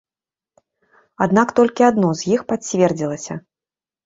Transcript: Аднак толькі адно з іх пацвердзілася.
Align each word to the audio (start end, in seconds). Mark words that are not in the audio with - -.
Аднак 1.25 1.47
толькі 1.59 1.85
адно 1.91 2.09
з 2.23 2.33
іх 2.37 2.41
пацвердзілася. 2.53 3.39